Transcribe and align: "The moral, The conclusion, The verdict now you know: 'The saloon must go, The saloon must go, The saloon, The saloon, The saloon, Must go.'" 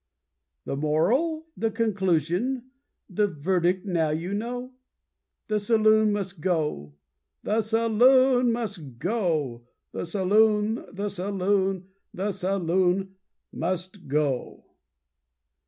"The 0.65 0.75
moral, 0.75 1.45
The 1.55 1.69
conclusion, 1.69 2.71
The 3.07 3.27
verdict 3.27 3.85
now 3.85 4.09
you 4.09 4.33
know: 4.33 4.71
'The 5.47 5.59
saloon 5.59 6.11
must 6.11 6.41
go, 6.41 6.95
The 7.43 7.61
saloon 7.61 8.51
must 8.51 8.97
go, 8.97 9.67
The 9.91 10.07
saloon, 10.07 10.85
The 10.91 11.07
saloon, 11.09 11.85
The 12.15 12.31
saloon, 12.31 13.13
Must 13.53 14.07
go.'" 14.07 14.65